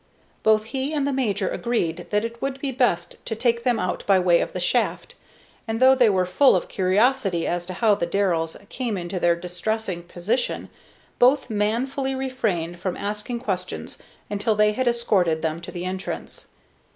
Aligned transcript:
Both 0.41 0.63
he 0.73 0.95
and 0.95 1.05
the 1.07 1.13
major 1.13 1.47
agreed 1.49 2.07
that 2.09 2.25
it 2.25 2.41
would 2.41 2.59
be 2.59 2.71
best 2.71 3.23
to 3.27 3.35
take 3.35 3.61
them 3.63 3.79
out 3.79 4.03
by 4.07 4.17
way 4.17 4.41
of 4.41 4.51
the 4.51 4.59
shaft, 4.59 5.13
and 5.67 5.79
though 5.79 5.93
they 5.93 6.09
were 6.09 6.25
full 6.25 6.55
of 6.55 6.67
curiosity 6.67 7.45
as 7.45 7.67
to 7.67 7.73
how 7.73 7.93
the 7.93 8.07
Darrells 8.07 8.57
came 8.69 8.97
into 8.97 9.19
their 9.19 9.35
distressing 9.35 10.01
position, 10.01 10.69
both 11.19 11.51
manfully 11.51 12.15
refrained 12.15 12.79
from 12.79 12.97
asking 12.97 13.41
questions 13.41 13.99
until 14.27 14.55
they 14.55 14.71
had 14.71 14.87
escorted 14.87 15.43
them 15.43 15.61
to 15.61 15.71
the 15.71 15.85
entrance. 15.85 16.49